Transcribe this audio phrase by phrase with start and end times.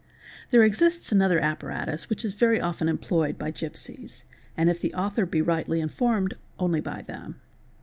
[0.49, 0.51] 37 & 38.
[0.51, 4.23] || There exists another apparatus which is very often employed by gipsies:
[4.57, 7.39] and if the author be rightly informed only by them".